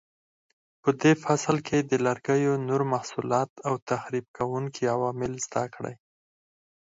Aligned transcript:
په 0.81 0.89
دې 1.01 1.13
فصل 1.23 1.57
کې 1.67 1.77
د 1.89 1.91
لرګیو 2.05 2.53
نور 2.69 2.81
محصولات 2.93 3.51
او 3.67 3.73
تخریب 3.89 4.25
کوونکي 4.37 4.83
عوامل 4.95 5.33
زده 5.45 5.63
کړئ. 5.75 5.95